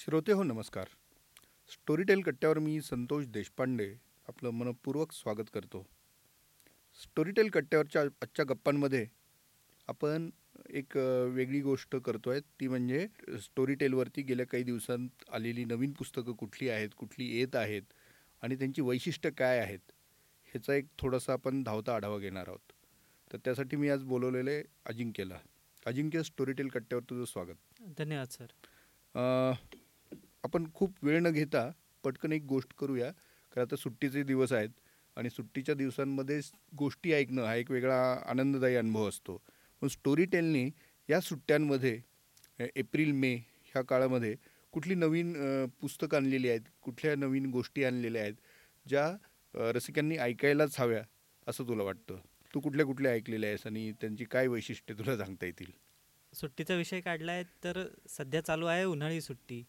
श्रोते 0.00 0.32
हो 0.32 0.42
नमस्कार. 0.42 0.84
स्टोरीटेल 1.68 2.20
कट्ट्यावर 2.20 2.58
मी 2.58 2.80
संतोष 2.80 3.24
देशपांडे 3.26 3.88
आपलं 4.28 4.50
मनपूर्वक 4.50 5.12
स्वागत 5.12 5.50
करतो. 5.54 5.82
स्टोरीटेल 7.02 7.48
कट्ट्यावरच्या 7.48 8.02
आजच्या 8.02 8.44
गप्पांमध्ये 8.44 9.04
आपण 9.88 10.30
एक 10.70 10.96
वेगळी 11.34 11.60
गोष्ट 11.60 11.96
करतो 11.96 12.30
आहे 12.30 12.40
ती 12.40 12.68
म्हणजे 12.68 13.06
स्टोरीटेलवरती 13.40 14.22
गेल्या 14.22 14.46
काही 14.46 14.64
दिवसांत 14.64 15.24
आलेली 15.32 15.64
नवीन 15.64 15.92
पुस्तकं 15.92 16.32
कुठली 16.32 16.68
आहेत 16.68 16.90
कुठली 16.96 17.26
येत 17.38 17.56
आहेत 17.56 17.92
आणि 18.42 18.56
त्यांची 18.56 18.82
वैशिष्ट्य 18.82 19.30
काय 19.30 19.58
आहेत 19.58 19.92
ह्याचा 20.52 20.74
एक 20.74 20.86
थोडासा 20.98 21.32
आपण 21.32 21.62
धावता 21.62 21.94
आढावा 21.94 22.18
घेणार 22.18 22.48
आहोत. 22.48 22.72
तर 23.32 23.38
त्यासाठी 23.44 23.76
मी 23.76 23.88
आज 23.88 24.04
बोलवलेले 24.04 24.62
अजिंक्यला. 24.86 25.38
अजिंक्य 25.86 26.22
स्टोरीटेल 26.22 26.68
कट्ट्यावर 26.68 27.10
तुझं 27.10 27.24
स्वागत. 27.24 27.82
धन्यवाद 27.98 28.28
सर. 28.28 28.46
आपण 30.44 30.66
खूप 30.74 31.04
वेळ 31.04 31.20
न 31.22 31.30
घेता 31.32 31.70
पटकन 32.04 32.32
एक 32.32 32.42
गोष्ट 32.48 32.72
करूया. 32.78 33.10
कारण 33.10 33.66
आता 33.66 33.76
सुट्टीचे 33.76 34.22
दिवस 34.22 34.52
आहेत 34.52 34.68
आणि 35.16 35.30
सुट्टीच्या 35.30 35.74
दिवसांमध्ये 35.74 36.38
गोष्टी 36.78 37.12
ऐकणं 37.12 37.44
हा 37.44 37.54
एक 37.54 37.70
वेगळा 37.70 37.98
आनंददायी 38.26 38.76
अनुभव 38.76 39.08
असतो. 39.08 39.36
पण 39.82 39.88
स्टोरी 39.88 40.24
टेलनी 40.24 40.68
या 41.08 41.20
सुट्ट्यांमध्ये 41.20 42.00
एप्रिल 42.76 43.12
मे 43.12 43.34
ह्या 43.74 43.82
काळामध्ये 43.82 44.34
कुठली 44.72 44.94
नवीन 44.94 45.32
पुस्तकं 45.80 46.16
आणलेली 46.16 46.48
आहेत 46.48 46.60
कुठल्या 46.82 47.14
नवीन 47.16 47.50
गोष्टी 47.50 47.84
आणलेल्या 47.84 48.22
आहेत 48.22 48.34
ज्या 48.86 49.70
रसिकांनी 49.74 50.16
ऐकायलाच 50.18 50.78
हव्या 50.80 51.02
असं 51.46 51.66
तुला 51.68 51.82
वाटतं? 51.82 52.18
तू 52.54 52.60
कुठल्या 52.60 52.86
कुठल्या 52.86 53.12
ऐकलेल्या 53.12 53.48
आहेस 53.50 53.66
आणि 53.66 53.90
त्यांची 54.00 54.24
काय 54.24 54.46
वैशिष्ट्ये 54.46 54.96
तुला 54.98 55.16
सांगता 55.16 55.46
येतील? 55.46 55.70
सुट्टीचा 56.32 56.74
विषय 56.74 57.00
काढला 57.00 57.32
आहे 57.32 57.44
तर 57.64 57.86
सध्या 58.08 58.40
चालू 58.40 58.66
आहे 58.66 58.84
उन्हाळी 58.84 59.20
सुट्टी. 59.20 59.62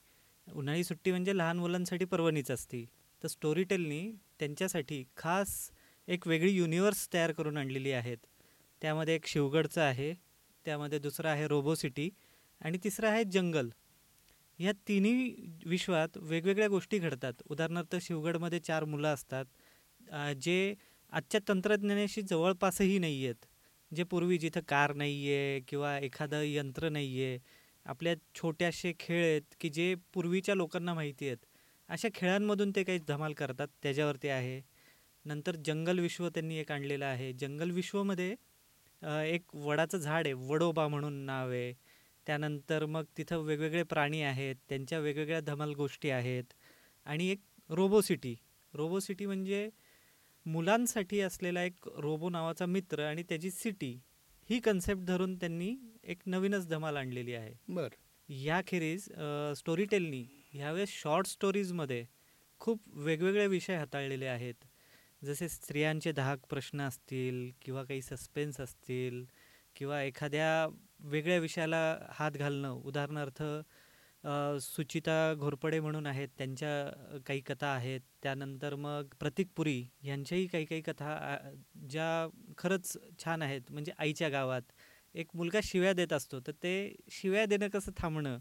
उन्हाळी 0.55 0.83
सुट्टी 0.83 1.11
म्हणजे 1.11 1.37
लहान 1.37 1.57
मुलांसाठी 1.59 2.05
पर्वणीच 2.05 2.51
असते. 2.51 2.85
तर 3.21 3.27
स्टोरी 3.27 3.63
टेलनी 3.63 4.11
त्यांच्यासाठी 4.39 5.03
खास 5.17 5.71
एक 6.07 6.27
वेगळी 6.27 6.51
युनिवर्स 6.51 7.07
तयार 7.13 7.31
करून 7.31 7.57
आणलेली 7.57 7.91
आहेत. 7.91 8.17
त्यामध्ये 8.81 9.15
एक 9.15 9.27
शिवगडचं 9.27 9.81
आहे 9.81 10.13
त्यामध्ये 10.65 10.99
दुसरं 10.99 11.29
आहे 11.29 11.47
रोबो 11.47 11.75
सिटी 11.75 12.09
आणि 12.61 12.77
तिसरं 12.83 13.07
आहे 13.07 13.23
जंगल. 13.23 13.69
या 14.59 14.71
तिन्ही 14.87 15.35
विश्वात 15.65 16.17
वेगवेगळ्या 16.17 16.67
गोष्टी 16.67 16.97
घडतात. 16.99 17.33
उदाहरणार्थ 17.45 17.95
शिवगडमध्ये 18.01 18.59
चार 18.59 18.83
मुलं 18.85 19.13
असतात 19.13 19.45
जे 20.41 20.73
आजच्या 21.13 21.39
तंत्रज्ञानाशी 21.47 22.21
जवळपासही 22.21 22.97
नाही 22.99 23.23
आहेत 23.25 23.45
जे 23.91 24.03
पूर्वी 24.03 24.37
जिथं 24.37 24.61
कार 24.67 24.93
नाही 24.93 25.27
आहे 25.29 25.59
किंवा 25.67 25.97
एखादं 25.99 26.41
यंत्र 26.41 26.89
नाही 26.89 27.23
आहे 27.23 27.37
आपल्या 27.85 28.13
छोट्याशे 28.35 28.93
खेळ 28.99 29.23
आहेत 29.23 29.55
की 29.59 29.69
जे 29.69 29.93
पूर्वीच्या 30.13 30.55
लोकांना 30.55 30.93
माहिती 30.93 31.27
आहेत 31.27 31.45
अशा 31.89 32.07
खेळांमधून 32.15 32.71
ते 32.75 32.83
काही 32.83 32.99
धमाल 33.07 33.33
करतात 33.33 33.67
त्याच्यावरती 33.83 34.27
आहे. 34.29 34.61
नंतर 35.25 35.55
जंगल 35.65 35.99
विश्व 35.99 36.27
त्यांनी 36.29 36.57
एक 36.59 36.71
आणलेलं 36.71 37.05
आहे. 37.05 37.31
जंगल 37.33 37.71
विश्वमध्ये 37.71 38.35
एक 39.33 39.55
वडाचं 39.55 39.97
झाड 39.97 40.27
आहे 40.27 40.33
वडोबा 40.49 40.87
म्हणून 40.87 41.13
नाव 41.25 41.49
आहे. 41.51 41.73
त्यानंतर 42.27 42.85
मग 42.85 43.03
तिथं 43.17 43.43
वेगवेगळे 43.45 43.83
प्राणी 43.83 44.21
आहेत 44.21 44.55
त्यांच्या 44.69 44.99
वेगवेगळ्या 44.99 45.39
धमाल 45.41 45.73
गोष्टी 45.77 46.09
आहेत. 46.09 46.43
आणि 47.05 47.29
एक 47.31 47.39
रोबो 47.69 48.01
सिटी. 48.01 48.35
रोबो 48.73 48.99
सिटी 48.99 49.25
म्हणजे 49.25 49.69
मुलांसाठी 50.45 51.19
असलेला 51.21 51.63
एक 51.63 51.87
रोबो 51.97 52.29
नावाचा 52.29 52.65
मित्र 52.65 53.05
आणि 53.05 53.23
त्याची 53.29 53.51
सिटी. 53.51 53.97
ही 54.49 54.59
कन्सेप्ट 54.59 55.01
धरून 55.01 55.35
त्यांनी 55.35 55.75
एक 56.03 56.21
नवीनच 56.25 56.67
धमाल 56.69 56.97
आणलेली 56.97 57.33
आहे. 57.33 57.53
बरं. 57.67 57.95
याखेरीज 58.29 59.07
स्टोरी 59.57 59.85
टेलनी 59.85 60.25
ह्यावेळेस 60.53 60.89
शॉर्ट 60.91 61.27
स्टोरीजमध्ये 61.27 62.05
खूप 62.61 62.81
वेगवेगळे 62.87 63.47
विषय 63.47 63.75
हाताळलेले 63.75 64.25
आहेत. 64.25 64.53
जसे 65.21 65.47
स्त्रियांचे 65.49 66.11
दहा 66.11 66.35
प्रश्न 66.49 66.81
असतील 66.81 67.49
किंवा 67.61 67.83
काही 67.83 68.01
सस्पेन्स 68.01 68.59
असतील 68.61 69.23
किंवा 69.75 70.01
एखाद्या 70.03 70.67
वेगळ्या 70.99 71.37
विषयाला 71.39 71.97
हात 72.09 72.31
घालणं 72.31 72.71
उदाहरणार्थ 72.71 73.43
अ, 74.23 74.57
सुचिता 74.61 75.13
घोरपडे 75.35 75.79
म्हणून 75.79 76.05
आहेत 76.07 76.27
त्यांच्या 76.37 77.19
काही 77.25 77.39
कथा 77.41 77.67
आहेत. 77.67 78.01
त्यानंतर 78.23 78.75
मग 78.75 79.13
प्रतीक 79.19 79.47
पुरी 79.55 79.83
यांच्याही 80.03 80.45
काही 80.47 80.65
काही 80.65 80.81
कथा 80.81 81.15
ज्या 81.89 82.27
खरंच 82.57 82.91
छान 83.19 83.41
आहेत. 83.41 83.71
म्हणजे 83.71 83.91
आईच्या 83.97 84.29
गावात 84.29 84.71
एक 85.15 85.35
मुलगा 85.35 85.59
शिव्या 85.63 85.93
देत 85.93 86.13
असतो. 86.13 86.39
तर 86.39 86.51
ते 86.63 86.73
शिव्या 87.11 87.45
देणं 87.45 87.67
कसं 87.69 87.91
थांबणं? 87.97 88.37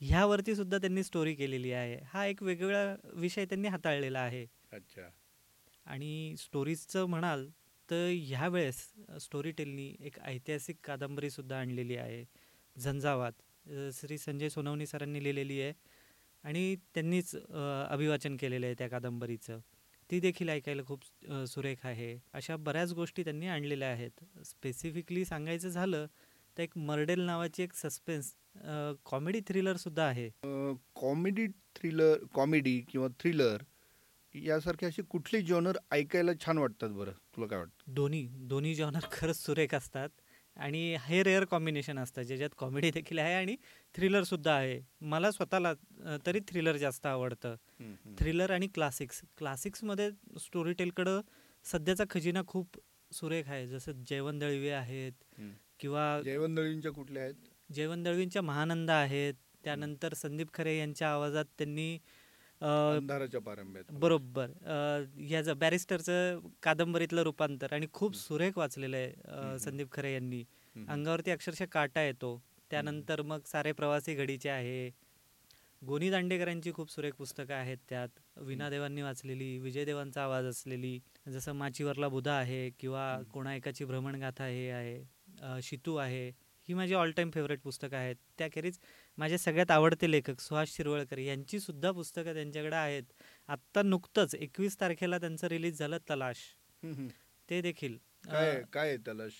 ह्यावरती 0.00 0.54
सुद्धा 0.54 0.78
त्यांनी 0.78 1.02
स्टोरी 1.04 1.34
केलेली 1.34 1.72
आहे. 1.72 1.98
हा 2.04 2.26
एक 2.26 2.42
वेगवेगळा 2.42 2.94
विषय 3.14 3.44
त्यांनी 3.44 3.68
हाताळलेला 3.68 4.20
आहे. 4.20 4.46
अच्छा. 4.72 5.10
आणि 5.86 6.34
स्टोरीजचं 6.38 7.06
म्हणाल 7.06 7.48
तर 7.88 8.06
ह्यावेळेस 8.18 8.76
स्टोरी 9.20 9.50
टेलनी 9.50 9.94
एक 10.00 10.18
ऐतिहासिक 10.20 10.76
कादंबरीसुद्धा 10.84 11.58
आणलेली 11.60 11.96
आहे. 11.96 12.24
झंझावात. 12.76 13.32
श्री 13.94 14.18
संजय 14.18 14.48
सोनवणी 14.48 14.86
सरांनी 14.86 15.22
लिहिलेली 15.24 15.60
आहे. 15.60 15.72
आणि 16.44 16.74
त्यांनीच 16.94 17.34
अभिवाचन 17.90 18.36
केलेलं 18.36 18.66
आहे 18.66 18.74
त्या 18.78 18.88
कादंबरीचं. 18.88 19.58
ती 20.10 20.20
देखील 20.20 20.48
ऐकायला 20.48 20.82
खूप 20.86 21.02
सुरेख 21.48 21.86
आहे. 21.86 22.16
अशा 22.32 22.56
बऱ्याच 22.56 22.92
गोष्टी 22.92 23.24
त्यांनी 23.24 23.46
आणलेल्या 23.46 23.88
आहेत. 23.88 24.24
स्पेसिफिकली 24.46 25.24
सांगायचं 25.24 25.68
झालं 25.68 26.06
तर 26.56 26.62
एक 26.62 26.76
मर्डेल 26.78 27.20
नावाची 27.20 27.62
एक 27.62 27.72
सस्पेन्स 27.74 28.32
कॉमेडी 29.04 29.40
थ्रिलरसुद्धा 29.48 30.04
आहे. 30.04 30.28
कॉमेडी 30.94 31.46
थ्रिलर 31.76 32.24
कॉमेडी 32.34 32.80
किंवा 32.90 33.08
थ्रिलर 33.20 33.62
यासारखे 34.34 34.86
असे 34.86 35.02
कुठले 35.02 35.40
जॉनर 35.42 35.76
ऐकायला 35.90 36.32
छान 36.44 36.58
वाटतात 36.58 36.90
बरं? 36.90 37.12
तुला 37.36 37.46
काय 37.46 37.58
वाटतं? 37.58 37.92
दोन्ही 37.94 38.26
दोन्ही 38.48 38.74
जॉनर 38.74 39.06
खरंच 39.12 39.36
सुरेख 39.36 39.74
असतात. 39.74 40.08
आणि 40.56 40.96
हे 41.00 41.22
रेअर 41.22 41.44
कॉम्बिनेशन 41.44 41.98
असतं 41.98 42.22
ज्याच्यात 42.22 42.50
कॉमेडी 42.58 42.90
देखील 42.90 43.18
आहे 43.18 43.34
आणि 43.34 43.56
थ्रिलरसुद्धा 43.94 44.52
आहे. 44.52 44.80
मला 45.00 45.30
स्वतःला 45.30 45.72
तरी 46.26 46.40
थ्रिलर 46.48 46.76
जास्त 46.76 47.06
आवडतं. 47.06 47.54
थ्रिलर 48.18 48.50
आणि 48.50 48.66
क्लासिक्स 48.74 49.20
क्लासिक्समध्ये 49.38 50.10
स्टोरी 50.40 50.72
टेलकडं 50.72 51.20
सध्याचा 51.64 52.04
खजिना 52.10 52.42
खूप 52.46 52.78
सुरेख 53.10 53.48
आहे. 53.48 53.66
जसं 53.68 54.02
जयवंत 54.08 54.40
दळवे 54.40 54.70
आहेत. 54.70 55.12
किंवा 55.80 56.20
जयवंत 56.24 56.86
कुठले 56.94 57.20
आहेत? 57.20 57.34
जयवंत 57.74 58.04
दळवींच्या 58.04 58.42
महानंद 58.42 58.90
आहेत. 58.90 59.34
त्यानंतर 59.64 60.14
संदीप 60.14 60.52
खरे 60.54 60.76
यांच्या 60.78 61.12
आवाजात 61.12 61.44
त्यांनी 61.58 61.98
अंधाराच्या 62.60 63.40
पारंब्यात. 63.40 63.92
बरोबर. 63.92 64.50
ह्याचं 65.18 65.58
बॅरिस्टरचं 65.58 66.38
कादंबरीतलं 66.62 67.22
रूपांतर 67.22 67.72
आणि 67.74 67.86
खूप 67.92 68.16
सुरेख 68.16 68.58
वाचलेलं 68.58 68.96
आहे. 68.96 69.58
संदीप 69.58 69.92
खरे 69.92 70.12
यांनी. 70.12 70.42
अंगावरती 70.76 71.30
अक्षरशः 71.30 71.64
काटा 71.72 72.02
येतो. 72.02 72.40
त्यानंतर 72.70 73.22
मग 73.22 73.40
सारे 73.46 73.72
प्रवासी 73.72 74.14
घडीचे 74.14 74.48
आहे. 74.48 74.90
गोनी 75.82 76.08
दांडेकरांची 76.10 76.72
खूप 76.72 76.90
सुरेख 76.90 77.12
पुस्तकं 77.14 77.54
आहेत 77.54 77.78
त्यात. 77.88 78.08
विना 78.36 78.68
देवांनी 78.70 79.02
वाचलेली 79.02 79.58
विजय 79.58 79.84
देवांचा 79.84 80.22
आवाज 80.22 80.44
असलेली 80.44 80.98
जसं 81.28 81.52
माचीवरला 81.52 82.08
बुधा 82.08 82.32
आहे 82.32 82.68
किंवा. 82.80 83.22
कोणा 83.32 83.54
एकाची 83.54 83.84
भ्रमणगाथा 83.84 84.46
हे 84.46 84.68
आहे 84.70 85.60
शितू 85.62 85.96
आहे. 85.96 86.28
ही 86.68 86.74
माझी 86.74 86.94
ऑल 86.94 87.10
टाईम 87.10 87.30
फेवरेट 87.30 87.60
पुस्तकं 87.62 87.96
आहेत. 87.96 88.16
त्याखेरीज 88.38 88.78
माझे 89.18 89.38
सगळ्यात 89.38 89.70
आवडते 89.70 90.10
लेखक 90.10 90.40
सुहास 90.40 90.74
शिरवळकर 90.76 91.18
यांची 91.18 91.60
सुद्धा 91.60 91.90
पुस्तकं 91.92 92.34
त्यांच्याकडे 92.34 92.76
आहेत. 92.76 93.02
आत्ता 93.48 93.82
नुकतंच 93.82 94.34
एकवीस 94.34 94.80
तारखेला 94.80 95.18
त्यांचं 95.18 95.46
रिलीज 95.46 95.78
झालं 95.78 95.98
तलाश. 96.10 96.38
ते 97.48 97.60
देखील 97.62 97.96
काय 98.72 98.96
तलाश? 99.06 99.32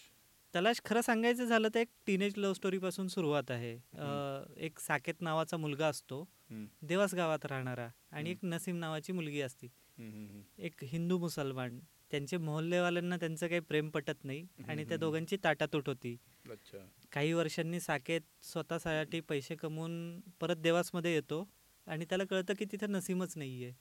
तलाश 0.55 0.81
खरं 0.85 1.01
सांगायचं 1.01 1.45
झालं 1.45 1.69
तर 1.75 1.79
एक 1.81 1.89
टीनेज 2.07 2.35
लव्ह 2.37 2.55
स्टोरीपासून 2.55 3.09
सुरुवात 3.09 3.51
आहे. 3.51 3.73
एक 4.67 4.79
साकेत 4.79 5.21
नावाचा 5.21 5.57
मुलगा 5.57 5.87
असतो. 5.89 6.25
देवास 6.83 7.15
गावात 7.15 7.45
राहणारा 7.47 7.89
आणि. 8.13 8.31
एक 8.31 8.39
नसीम 8.45 8.77
नावाची 8.77 9.13
मुलगी 9.13 9.41
असती. 9.41 9.69
एक 10.59 10.85
हिंदू 10.85 11.19
मुसलमान. 11.19 11.79
त्यांचे 12.11 12.37
मोहल्लेवाल्यांना 12.37 13.17
त्यांचं 13.17 13.47
काही 13.49 13.61
प्रेम 13.61 13.89
पटत 13.91 14.25
नाही 14.25 14.47
आणि 14.69 14.85
त्या. 14.85 14.97
दोघांची 14.97 15.37
ताटातूट 15.45 15.89
होती. 15.89 16.17
काही 17.13 17.33
वर्षांनी 17.33 17.81
साकेत 17.81 18.21
स्वतःसाठी 18.43 19.21
पैसे 19.21 19.55
कमवून 19.57 20.21
परत 20.41 20.57
देवासमध्ये 20.57 21.15
येतो 21.15 21.49
आणि 21.87 22.05
त्याला 22.05 22.25
कळतं 22.25 22.55
की 22.55 22.65
तिथे 22.65 22.87
नसीमच 22.87 23.37
नाहीये. 23.37 23.73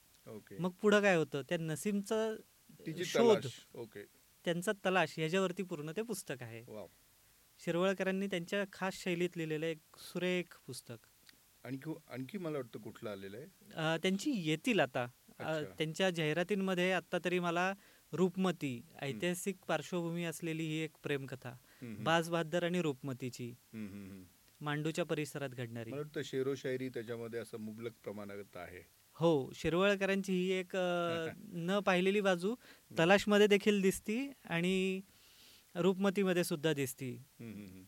मग 0.60 0.72
पुढं 0.72 1.02
काय 1.02 1.16
होतं? 1.16 1.42
त्या 1.50 1.58
नसीमचा 1.58 2.36
शोध. 3.06 3.48
त्यांचा 4.46 4.72
तलाश 4.86 5.20
याच्यावरती 5.20 5.64
पूर्ण 5.64 5.92
ते 5.92 6.02
पुस्तक 6.02 6.44
आहे. 6.44 6.64
शिरवळकरांनी 7.60 8.28
त्यांच्या 8.28 8.64
खास 8.74 8.94
शैलीत 8.94 9.30
लिहिलेलं 9.36 9.66
एक 9.66 9.98
सुरेख 9.98 10.58
पुस्तक. 10.68 10.98
आणखी 11.64 11.94
आणखी 12.08 12.38
मला 12.38 12.58
वाटतं 12.58 12.80
कुठलं 12.80 13.10
आलेलं 13.10 13.38
आहे? 13.38 13.46
त्यांची 13.98 14.32
येतील 14.32 14.80
आता. 14.80 15.06
त्यांच्या 15.78 16.10
जाहिरातींमध्ये 16.10 16.92
आत्ता 16.92 17.18
तरी 17.26 17.40
मला 17.40 17.74
रूपमती 18.14 18.82
ऐतिहासिक 19.02 19.58
पार्श्वभूमी 19.68 20.24
असलेली 20.24 20.64
ही 20.64 20.78
एक 20.78 20.92
प्रेमकथा. 21.04 21.58
बाज 21.82 22.30
बहादर 22.30 22.64
आणि 22.64 22.82
रूपमतीची. 22.82 23.54
मांडूच्या 24.62 25.06
परिसरात 25.06 25.50
घडणारी. 25.50 25.92
मला 25.92 26.22
शेरो 26.24 26.56
शायरी 26.56 26.90
त्याच्यामध्ये 26.90 27.40
असं 27.40 27.60
मुबलक 27.60 27.92
प्रमाणात 28.04 28.58
आहे. 28.58 28.82
हो 29.14 29.52
शिरवळकरांची 29.56 30.34
ही 30.34 30.52
एक 30.52 30.76
न 31.54 31.80
पाहिलेली 31.86 32.22
बाजू 32.22 32.56
तलाशमध्ये 33.00 33.48
देखील 33.48 33.82
दिसती 33.82 34.32
आणि 34.46 35.02
रूपमतीमध्ये 35.76 36.44
सुद्धा 36.44 36.74
दिसती. 36.74 37.24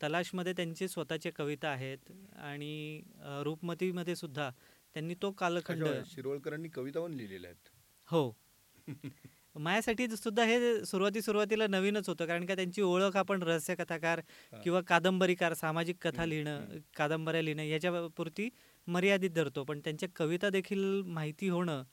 तलाशमध्ये 0.03 0.53
त्यांचे 0.53 0.87
स्वतःचे 0.87 1.31
कविता 1.31 1.69
आहेत 1.69 2.11
आणि 2.35 3.01
रूपमतीमध्ये 3.43 4.15
सुद्धा 4.15 4.49
त्यांनी 4.93 5.15
तो 5.21 5.31
कालखंड 5.31 5.85
शिरवळकरांनी 6.05 6.69
कविता 6.69 7.01
पण 7.01 7.13
लिहिलेल्या 7.13 7.51
आहेत. 7.51 7.69
हो. 8.05 8.37
माझ्यासाठी 9.57 10.07
सुद्धा 10.17 10.43
हे 10.43 10.85
सुरुवाती 10.85 11.21
सुरुवातीला 11.21 11.67
नवीनच 11.67 12.09
होतं 12.09 12.25
कारण 12.25 12.45
का 12.45 12.55
त्यांची 12.55 12.81
ओळख 12.81 13.15
आपण 13.17 13.43
रहस्य 13.43 13.75
कथाकार. 13.75 14.21
किंवा 14.63 14.81
कादंबरीकार 14.81 15.53
सामाजिक 15.53 15.97
कथा 16.01 16.25
लिहिणं. 16.25 16.77
कादंबऱ्या 16.97 17.41
लिहिणं 17.41 17.63
याच्यापुरती 17.63 18.49
मर्यादित 18.87 19.29
धरतो 19.29 19.63
पण 19.63 19.79
त्यांच्या 19.79 20.09
कविता 20.15 20.49
देखील 20.49 21.01
माहिती 21.05 21.49
होणं 21.49 21.83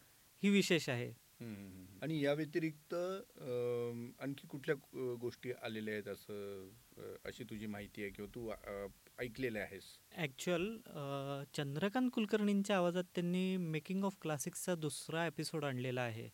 ही 0.42 0.50
विशेष 0.50 0.88
आहे. 0.88 1.12
आणि 2.02 2.20
या 2.24 2.32
व्यतिरिक्त 2.32 2.94
आणखी 4.22 4.46
कुठल्या 4.48 4.74
गोष्टी 5.20 5.52
आलेल्या 5.62 5.94
आहेत 5.94 6.08
असं 6.08 7.16
अशी 7.24 7.44
तुझी 7.44 7.66
माहिती 7.66 8.02
आहे 8.02 8.10
किंवा 8.10 8.30
तू 8.34 8.48
अ, 8.48 8.86
ऐकलेल्या 9.18 9.62
आहेस 9.62 9.82
ॲक्च्युअल 10.16 10.66
चंद्रकांत 11.56 12.10
कुलकर्णींच्या 12.12 12.76
आवाजात 12.76 13.04
त्यांनी 13.14 13.56
मेकिंग 13.56 14.04
ऑफ 14.04 14.16
क्लासिक्सचा 14.20 14.74
दुसरा 14.74 15.26
एपिसोड 15.26 15.64
आणलेला 15.64 16.00
आहे. 16.00 16.28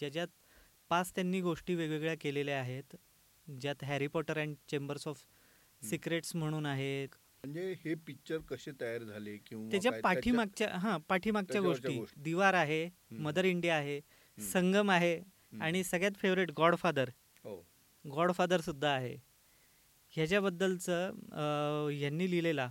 ज्याच्यात 0.00 0.28
पाच 0.90 1.12
त्यांनी 1.14 1.40
गोष्टी 1.40 1.74
वेगवेगळ्या 1.74 2.14
केलेल्या 2.20 2.60
आहेत. 2.60 2.96
ज्यात 3.46 3.84
Harry 3.84 4.06
Potter 4.06 4.38
and 4.38 4.54
Chambers 4.70 5.06
of 5.08 5.24
Secrets 5.82 6.34
म्हणून 6.36 6.66
आहे 6.66 7.06
म्हणजे 7.06 7.72
हे 7.84 7.94
पिक्चर 8.06 8.38
कसे 8.48 8.70
तयार 8.80 9.02
झाले 9.02 9.36
किंवा 9.46 9.70
त्याच्या 9.70 9.92
पाठीमागच्या 10.02 10.68
हा 10.78 10.96
पाठीमागच्या 11.08 11.60
गोष्टी. 11.60 12.00
दिवार 12.16 12.54
आहे. 12.54 12.88
मदर 13.10 13.44
इंडिया 13.44 13.76
आहे. 13.76 14.00
संगम 14.38 14.90
आहे. 14.90 15.18
आणि 15.52 15.82
सगळ्यात 15.84 16.18
फेवरेट 16.18 16.50
गॉडफादर 16.56 17.10
गॉडफादर 18.04 18.60
सुद्धा 18.60 18.90
आहे. 18.90 19.16
ह्याच्याबद्दलचं 20.14 21.88
यांनी 21.92 22.30
लिहिलेला 22.30 22.70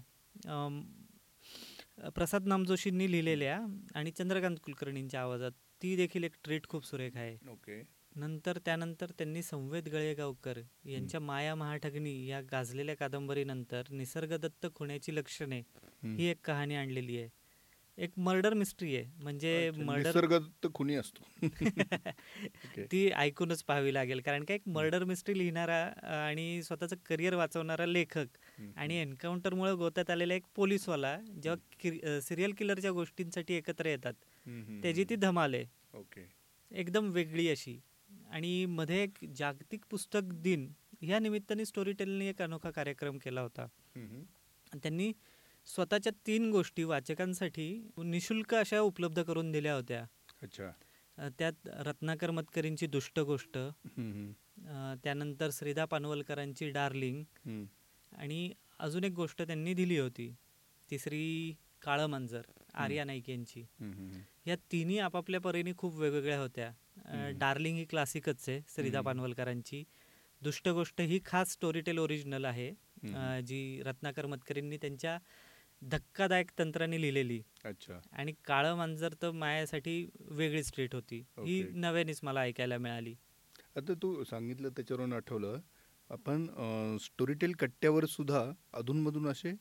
प्रसाद 2.15 2.47
नामजोशींनी 2.47 3.11
लिहिलेल्या 3.11 3.59
आणि 3.95 4.11
चंद्रकांत 4.11 4.57
कुलकर्णींच्या 4.63 5.21
आवाजात 5.21 5.51
ती 5.81 5.95
देखील 5.95 6.23
एक 6.23 6.35
ट्रीट 6.43 6.67
खूप 6.67 6.85
सुरेख 6.85 7.17
आहे. 7.17 7.37
ओके 7.51 7.81
नंतर 8.15 8.57
त्यानंतर 8.57 9.11
त्यांनी 9.17 9.43
संवेद 9.43 9.87
गळेगावकर 9.87 10.59
यांच्या 10.85 11.19
माया 11.19 11.55
महाठगणी 11.55 12.27
या 12.27 12.41
गाजलेल्या 12.41 12.95
कादंबरीनंतर 12.95 13.83
निसर्गदत्त 13.91 14.67
खुण्याची 14.75 15.15
लक्षणे. 15.15 15.61
ही 16.03 16.25
एक 16.25 16.37
कहाणी 16.43 16.75
आणलेली 16.75 17.17
आहे. 17.17 17.29
एक 17.97 18.09
मर्डर 18.17 18.53
मिस्ट्री 18.53 18.95
आहे. 18.95 19.05
म्हणजे 19.23 19.67
अच्छा, 19.67 19.83
मर्डर 19.83 20.27
खुनी 20.75 20.95
असतो. 20.95 21.23
ती 22.91 23.09
ऐकूनच 23.11 23.63
पाहावी 23.63 23.93
लागेल. 23.93 24.21
कारण 24.21 24.43
का 24.43 24.53
एक 24.53 24.67
मर्डर 24.67 25.03
मिस्ट्री 25.03 25.37
लिहिणारा 25.37 25.83
आणि 26.27 26.63
स्वतःचं 26.63 26.95
करिअर 27.05 27.33
वाचवणारा 27.33 27.85
लेखक. 27.85 28.27
आणि 28.77 28.95
एन्काउंटरमुळे 28.95 29.73
गोत्यात 29.73 30.09
आलेला 30.09 30.33
एक 30.33 30.43
पोलीसवाला 30.55 31.17
जेव्हा 31.43 32.19
सिरियल 32.21 32.53
किलरच्या 32.53 32.91
गोष्टींसाठी 32.91 33.53
एकत्र 33.53 33.85
येतात 33.85 34.13
त्याची 34.81 35.03
ती. 35.03 35.15
धमाल 35.15 35.53
आहे. 35.53 35.65
ओके 35.93 36.27
एकदम 36.71 37.09
वेगळी 37.11 37.47
अशी. 37.49 37.79
आणि 38.29 38.65
मध्ये 38.65 39.01
एक 39.03 39.17
जागतिक 39.35 39.85
पुस्तक 39.89 40.33
दिन 40.43 40.71
ह्या 41.01 41.19
निमित्ताने 41.19 41.65
स्टोरी 41.65 41.91
टेलने 41.91 42.27
एक 42.29 42.41
अनोखा 42.41 42.71
कार्यक्रम 42.71 43.17
केला 43.17 43.41
होता. 43.41 43.65
त्यांनी 44.73 45.11
स्वतःच्या 45.65 46.11
तीन 46.27 46.49
गोष्टी 46.51 46.83
वाचकांसाठी 46.83 47.69
निशुल्क 47.97 48.55
अशा 48.55 48.79
उपलब्ध 48.79 49.21
करून 49.23 49.51
दिल्या 49.51 49.75
होत्या. 49.75 50.05
अच्छा. 50.41 50.71
त्यात 51.39 51.67
रत्नाकर 51.67 52.31
मतकरींची 52.31 52.87
दुष्ट 52.87 53.19
गोष्ट 53.19 53.57
त्यानंतर 55.03 55.49
श्रीदा 55.53 55.85
पानवलकरांची 55.85 56.69
डार्लिंग. 56.69 57.23
आणि 58.11 58.51
अजून 58.79 59.03
एक 59.03 59.11
गोष्ट 59.11 59.41
त्यांनी 59.41 59.73
दिली 59.73 59.97
होती 59.97 60.33
तिसरी 60.91 61.55
काळं 61.81 62.05
मांजर 62.05 62.41
आर्या 62.73 63.03
नाईक 63.05 63.29
यांची. 63.29 63.65
या 64.47 64.55
तिन्ही 64.71 64.99
आपापल्या 64.99 65.39
परीने 65.41 65.71
खूप 65.77 65.95
वेगवेगळ्या 65.95 66.39
होत्या. 66.39 66.71
डार्लिंग 67.37 67.77
ही 67.77 67.85
क्लासिकच 67.85 68.47
आहे 68.49 68.61
श्रीदा. 68.69 69.01
पानवलकरांची. 69.01 69.83
दुष्ट 70.41 70.67
गोष्ट 70.69 71.01
ही 71.01 71.19
खास 71.25 71.51
स्टोरीटेल 71.51 71.97
ओरिजिनल 71.97 72.45
आहे. 72.45 72.69
जी 73.41 73.81
रत्नाकर 73.85 74.25
मतकरींनी 74.25 74.77
त्यांच्या 74.77 75.17
धक्कादायक 75.81 76.51
तंत्राने 76.59 77.01
लिहिलेली. 77.01 77.41
अच्छा. 77.65 77.99
आणि 78.11 78.33
काळं 78.45 78.75
मांजर 78.75 79.13
तर 79.21 79.31
मायासाठी 79.31 80.05
वेगळी 80.19 80.63
स्ट्रीट 80.63 80.95
होती. 80.95 81.23
ही. 81.37 81.61
नव्यानेच 81.73 82.19
मला 82.23 82.41
ऐकायला 82.41 82.77
मिळाली. 82.77 83.15
आता 83.77 83.93
तू 83.93 84.23
सांगितलं 84.23 84.69
त्याच्यावरून 84.69 85.13
आठवलं 85.13 85.59
आपण 86.09 86.45
स्टोरीटेल 87.01 87.51
कट्ट्यावर 87.51 88.05
सुद्धा 88.05 88.43
अधूनमधून 88.73 89.27
असे 89.27 89.51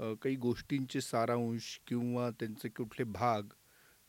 काही 0.00 0.34
गोष्टींचे 0.36 1.00
सारांश 1.00 1.78
किंवा 1.86 2.30
त्यांचे 2.30 2.68
कुठले 2.68 3.04
भाग 3.04 3.42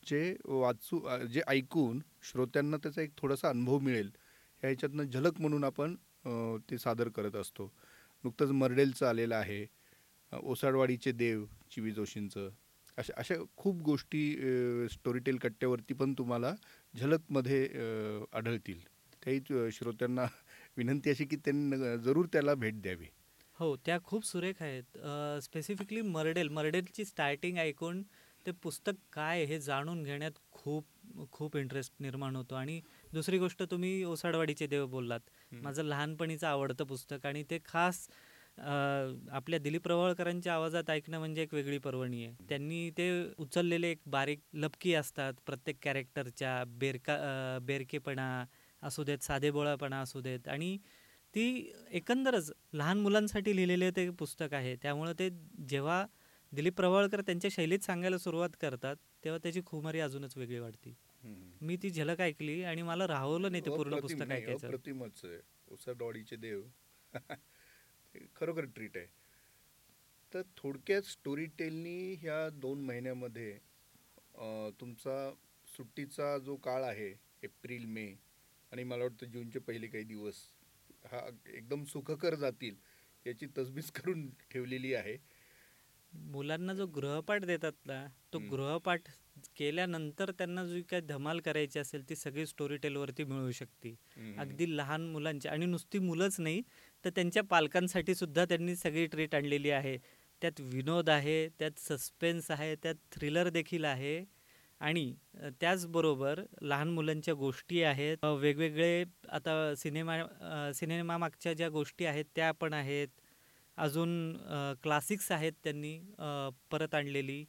जे 0.04 0.36
वाचू 0.46 1.00
जे 1.32 1.42
ऐकून 1.48 2.00
श्रोत्यांना 2.24 2.78
त्याचा 2.78 3.02
एक 3.02 3.12
थोडासा 3.18 3.50
अनुभव 3.50 3.80
मिळेल 3.80 4.08
ह्या 4.08 4.70
ह्याच्यातनं 4.70 5.04
झलक 5.04 5.40
म्हणून 5.42 5.64
आपण 5.64 5.96
ते 6.70 6.78
सादर 6.78 7.10
करत 7.10 7.36
असतो. 7.36 7.72
नुकतंच 8.24 8.52
मर्डेलचं 8.52 9.06
आलेलं 9.08 9.36
आहे 9.36 9.66
ओसाडवाडीचे 10.32 11.12
देव 11.12 11.46
चिवी 11.72 11.92
जोशींचं 11.92 12.50
अशा 12.98 13.14
अशा 13.18 13.36
खूप 13.58 13.82
गोष्टी 13.84 14.88
स्टोरीटेल 14.92 15.38
कट्ट्यावरती 15.38 15.94
पण 15.94 16.14
तुम्हाला 16.18 16.54
झलकमध्ये 16.94 17.66
आढळतील. 18.34 18.80
त्याही 19.24 19.72
श्रोत्यांना 19.72 20.26
विनंती 20.78 21.10
अशी 21.10 21.26
की 21.26 21.36
त्यांनी 21.36 21.78
जरूर 22.04 22.26
त्याला 22.34 22.54
भेट 22.56 22.82
द्यावी. 22.82 23.06
हो 23.58 23.76
त्या 23.86 23.98
खूप 24.04 24.26
सुरेख 24.26 24.62
आहेत. 24.62 24.98
स्पेसिफिकली 25.44 26.02
मर्डेल 26.02 26.50
मर्डेलची 26.50 27.06
स्टार्टिंग 27.06 27.58
ऐकून 27.58 28.02
ते 28.46 28.52
पुस्तक 28.64 28.94
काय 29.14 29.44
हे 29.46 29.60
जाणून 29.60 30.04
घेण्यात 30.04 30.40
खूप 30.52 30.86
खूप 31.32 31.56
इंटरेस्ट 31.58 31.94
निर्माण 32.00 32.36
होतो. 32.36 32.56
आणि 32.56 32.80
दुसरी 33.14 33.38
गोष्ट 33.40 33.64
तुम्ही 33.72 34.04
ओसाडवाडीचे 34.06 34.68
देव 34.68 34.86
बोललात. 34.88 35.20
माझं 35.54 35.84
लहानपणीचं 35.84 36.48
आवडतं 36.48 36.86
पुस्तक 36.86 37.26
आणि 37.26 37.44
ते 37.50 37.60
खास 37.66 38.08
आपल्या 38.58 39.60
दिलीप 39.60 39.82
प्रवळकरांच्या 39.84 40.54
आवाजात 40.54 40.90
ऐकणं 40.90 41.20
म्हणजे 41.20 41.42
एक 41.42 41.54
वेगळी 41.54 41.78
पर्वणी 41.78 42.24
आहे. 42.26 42.36
त्यांनी 42.50 42.90
ते 42.98 43.10
उचललेले 43.40 43.90
एक 43.92 44.00
बारीक 44.08 44.40
लपकी 44.54 44.94
असतात. 44.94 45.34
प्रत्येक 45.46 45.78
कॅरेक्टरच्या 45.84 46.64
बेरका 46.80 47.18
बेरकेपणा 47.64 48.44
असू 48.82 49.04
देत 49.04 49.24
साधेबोळापणा 49.24 50.00
असू 50.02 50.22
देत. 50.22 50.48
आणि 50.48 50.78
ती 51.34 51.72
एकंदरच 51.92 52.52
लहान 52.74 53.00
मुलांसाठी 53.02 53.56
लिहिलेले 53.56 53.90
ते 53.96 54.10
पुस्तक 54.20 54.54
आहे. 54.54 54.76
त्यामुळं 54.82 55.14
ते 55.20 55.30
जेव्हा 55.70 56.06
दिलीप 56.52 56.74
प्रभावळकर 56.76 57.22
त्यांच्या 57.22 57.50
शैलीत 57.54 57.80
सांगायला 57.80 58.18
सुरुवात 58.18 58.50
करतात 58.62 58.96
तेव्हा 59.24 59.40
त्याची 59.44 59.62
खुमारी 59.66 60.00
अजूनच 60.00 60.38
वेगळी 60.38 60.60
वाटते 60.60 60.96
मी 61.62 61.76
ती 61.84 61.90
झलक 61.90 62.22
ऐकली 62.22 62.62
आणि 62.64 62.82
मला 62.82 63.08
राहवलं 63.08 63.52
नाही 63.52 63.64
ते 63.66 63.70
पूर्ण 63.70 64.00
पुस्तक 64.00 64.32
ऐकायचं. 64.32 64.68
अप्रतिमच 64.68 65.22
आहे. 65.24 65.40
ओसाडवाडीचे 65.68 66.36
देव. 66.36 66.62
खरोखर 68.36 68.66
ट्रीट 68.66 68.98
आहे. 68.98 69.06
तर 70.34 70.42
थोडक्यात 70.58 71.02
स्टोरी 71.02 71.46
टेलनी 71.60 72.14
ह्या 72.14 72.48
दोन 72.54 72.82
महिन्यामध्ये 72.82 73.52
तुमचा 74.80 75.32
सुट्टीचा 75.68 76.38
जो 76.38 76.56
काळ 76.56 76.84
आहे 76.84 77.14
एप्रिल 77.44 77.86
मे 77.86 78.08
आणि 78.72 78.84
मला 78.84 79.04
वाटतं 79.04 79.32
जूनचे 79.32 79.60
पहिले 79.60 79.88
काही 79.88 80.04
दिवस 80.04 80.36
हा 81.06 81.20
एकदम 81.48 81.84
सुखकर 81.84 82.36
जातील 82.36 82.76
याची 83.26 83.48
तजबीज 83.58 83.92
करून 83.92 84.30
ठेवलेली 84.52 84.94
आहे. 84.94 85.16
मुलांना 86.14 86.74
जो 86.74 86.86
गृहपाठ 86.96 87.46
देतात 87.46 87.74
ना 87.86 88.06
तो. 88.34 88.40
गृहपाठ 88.42 89.10
केल्यानंतर 89.58 90.32
त्यांना 90.32 90.66
जी 90.66 90.82
काही 90.82 91.02
धमाल 91.02 91.40
करायची 91.40 91.80
असेल 91.80 92.10
ती 92.10 92.16
सगळी 92.16 92.46
स्टोरी 92.46 92.78
टेलवरती 92.78 93.24
मिळू 93.24 93.52
शकते. 93.52 93.96
अगदी 94.38 94.66
लहान 94.78 95.06
मुलांची 95.12 95.48
आणि 95.50 95.66
नुसती 95.66 96.00
मुलंच 96.00 96.40
नाही 96.40 96.62
तर 97.06 97.10
त्यांच्या 97.16 97.44
पालकांसाठी 97.44 98.16
सुद्धा 98.16 98.46
त्यांनी 98.46 98.76
सगळी 98.76 99.06
ट्रीट 99.08 99.36
आणलेली 99.36 99.70
आहे. 99.72 99.98
त्यात 100.42 100.62
विनोद 100.64 101.10
आहे 101.10 101.48
त्यात 101.60 101.80
सस्पेन्स 101.80 102.50
आहे 102.52 102.76
त्यात 102.76 102.96
थ्रिलर 103.12 103.50
देखील 103.50 103.86
आहे. 103.86 104.24
आणि 104.82 105.14
त्याचबरोबर 105.60 106.40
लहान 106.62 106.90
मुलांच्या 106.90 107.34
गोष्टी 107.34 107.82
आहेत. 107.84 108.26
वेगवेगळे 108.42 109.04
आता 109.30 109.74
सिनेमा 109.78 110.16
अ, 110.20 110.72
सिनेमा 110.76 111.18
मागच्या 111.18 111.54
ज्या 111.54 111.70
गोष्टी 111.70 112.06
आहेत 112.06 112.26
त्या 112.36 112.52
पण 112.52 112.74
आहेत. 112.74 113.08
अजून 113.84 114.12
क्लासिक्स 114.84 115.32
आहेत 115.32 115.54
त्यांनी 115.64 115.98
परत 116.72 116.96
आणलेली. 116.96 117.44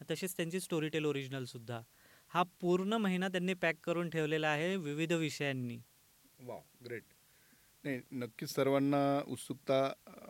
तसेच 0.00 0.36
त्यांची 0.36 0.60
स्टोरी 0.60 0.88
टेल 0.88 1.04
ओरिजिनलसुद्धा 1.04 1.80
हा 2.30 2.42
पूर्ण 2.60 2.94
महिना 2.96 3.28
त्यांनी 3.28 3.54
पॅक 3.54 3.76
करून 3.84 4.10
ठेवलेला 4.10 4.48
आहे 4.48 4.74
विविध 4.76 5.12
विषयांनी. 5.12 5.78
वा 6.38 6.56
ग्रेट 6.84 7.02
नाही 7.84 8.00
नक्कीच 8.12 8.50
सर्वांना 8.50 9.20
उत्सुकता 9.26 9.82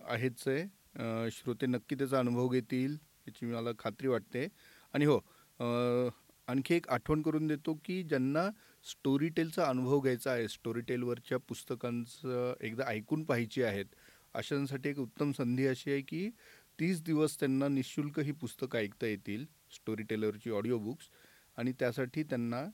आहेच 0.08 0.46
आहे. 0.48 1.30
श्रोते 1.32 1.66
नक्की 1.66 1.94
त्याचा 1.94 2.18
अनुभव 2.18 2.48
घेतील 2.48 2.96
याची 3.26 3.46
मला 3.46 3.70
खात्री 3.78 4.08
वाटते. 4.08 4.46
आणि 4.94 5.04
हो 5.04 5.18
आणखी 6.48 6.74
एक 6.74 6.88
आठवण 6.90 7.22
करून 7.22 7.46
देतो 7.46 7.74
की 7.84 8.02
ज्यांना 8.02 8.48
स्टोरी 8.84 9.28
टेलचा 9.36 9.64
अनुभव 9.64 10.00
घ्यायचा 10.00 10.30
आहे 10.32 10.48
स्टोरी 10.48 10.80
टेलवरच्या 10.88 11.38
पुस्तकांचं 11.48 12.54
एकदा 12.60 12.84
ऐकून 12.88 13.24
पाहिजे 13.24 13.64
आहेत 13.64 13.94
अशांसाठी 14.34 14.88
एक 14.88 14.98
उत्तम 14.98 15.32
संधी 15.32 15.66
अशी 15.66 15.90
आहे 15.90 16.00
की 16.00 16.28
तीस 16.78 17.02
दिवस 17.02 17.38
त्यांना 17.40 17.68
निशुल्क 17.68 18.18
ही 18.20 18.32
पुस्तकं 18.32 18.78
ऐकता 18.78 19.06
येतील 19.06 19.44
स्टोरी 19.70 20.02
टेलरची 20.02 20.50
ऑडिओ 20.50 20.78
बुक्स 20.78 21.08
आणि 21.56 21.72
त्यासाठी 21.72 22.22
त्यांना 22.22 22.64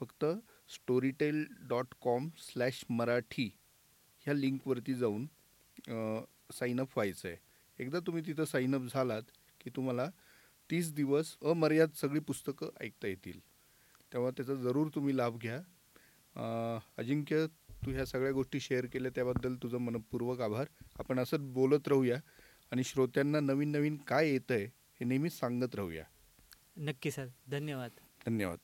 फक्त 0.00 0.24
Storytel 0.68 1.44
dot 1.68 1.94
com 2.00 2.28
slash 2.38 2.84
Marathi 2.90 3.50
ह्या 4.26 4.34
लिंकवरती 4.34 4.94
जाऊन 4.94 5.26
साईनअप 6.52 6.88
व्हायचं 6.96 7.28
आहे 7.28 7.36
एकदा 7.78 8.00
तुम्ही 8.00 8.22
तिथं 8.26 8.44
साईनअप 8.44 8.82
झालात 8.94 9.22
की 9.60 9.70
तुम्हाला 9.76 10.08
तीस 10.70 10.92
दिवस 10.94 11.36
अमर्याद 11.42 11.90
सगळी 11.94 12.20
पुस्तकं 12.20 12.68
ऐकता 12.80 13.08
येतील. 13.08 13.38
तेव्हा 14.12 14.30
त्याचा 14.30 14.54
जरूर 14.54 14.88
तुम्ही 14.94 15.16
लाभ 15.16 15.36
घ्या. 15.38 15.58
अजिंक्य 16.98 17.46
तू 17.84 17.90
ह्या 17.90 18.04
सगळ्या 18.06 18.32
गोष्टी 18.32 18.60
शेअर 18.60 18.86
केल्या 18.86 19.10
त्याबद्दल 19.14 19.56
तुझं 19.62 19.78
मनपूर्वक 19.78 20.40
आभार. 20.40 20.66
आपण 20.98 21.18
असंच 21.18 21.40
बोलत 21.40 21.88
राहूया 21.88 22.16
आणि 22.70 22.84
श्रोत्यांना 22.84 23.40
नवीन 23.40 23.72
नवीन 23.72 23.96
काय 23.96 24.30
येतं 24.30 24.54
आहे 24.54 24.64
हे 24.64 25.04
नेहमीच 25.04 25.38
सांगत 25.38 25.74
राहूया. 25.74 26.04
नक्की 26.76 27.10
सर. 27.10 27.26
धन्यवाद. 27.48 27.90
धन्यवाद. 28.26 28.58